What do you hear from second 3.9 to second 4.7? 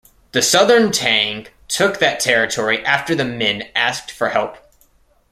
for help.